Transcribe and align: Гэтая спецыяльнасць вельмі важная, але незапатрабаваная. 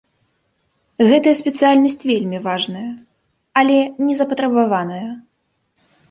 Гэтая 1.09 1.33
спецыяльнасць 1.41 2.05
вельмі 2.11 2.39
важная, 2.47 2.85
але 3.61 3.75
незапатрабаваная. 4.07 5.03